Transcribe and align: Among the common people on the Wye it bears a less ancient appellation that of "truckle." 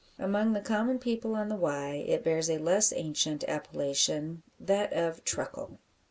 Among 0.17 0.53
the 0.53 0.61
common 0.61 0.97
people 0.97 1.35
on 1.35 1.47
the 1.47 1.55
Wye 1.55 2.03
it 2.07 2.23
bears 2.23 2.49
a 2.49 2.57
less 2.57 2.91
ancient 2.91 3.43
appellation 3.47 4.41
that 4.59 4.91
of 4.93 5.23
"truckle." 5.25 5.77